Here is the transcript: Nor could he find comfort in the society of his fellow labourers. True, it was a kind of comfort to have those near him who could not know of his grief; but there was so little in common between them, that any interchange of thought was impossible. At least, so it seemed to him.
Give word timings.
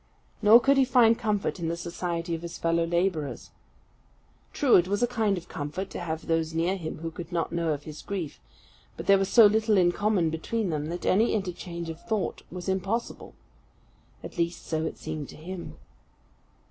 Nor 0.41 0.59
could 0.59 0.77
he 0.77 0.83
find 0.83 1.19
comfort 1.19 1.59
in 1.59 1.67
the 1.67 1.77
society 1.77 2.33
of 2.33 2.41
his 2.41 2.57
fellow 2.57 2.87
labourers. 2.87 3.51
True, 4.51 4.75
it 4.77 4.87
was 4.87 5.03
a 5.03 5.07
kind 5.07 5.37
of 5.37 5.47
comfort 5.47 5.91
to 5.91 5.99
have 5.99 6.25
those 6.25 6.55
near 6.55 6.75
him 6.75 6.97
who 7.01 7.11
could 7.11 7.31
not 7.31 7.51
know 7.51 7.71
of 7.71 7.83
his 7.83 8.01
grief; 8.01 8.39
but 8.97 9.05
there 9.05 9.19
was 9.19 9.29
so 9.29 9.45
little 9.45 9.77
in 9.77 9.91
common 9.91 10.31
between 10.31 10.71
them, 10.71 10.87
that 10.87 11.05
any 11.05 11.33
interchange 11.35 11.87
of 11.87 12.01
thought 12.01 12.41
was 12.49 12.67
impossible. 12.67 13.35
At 14.23 14.39
least, 14.39 14.65
so 14.65 14.85
it 14.87 14.97
seemed 14.97 15.29
to 15.29 15.35
him. 15.37 15.77